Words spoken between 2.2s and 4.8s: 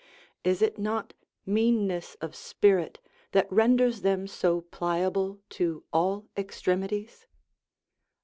of spirit that renders them so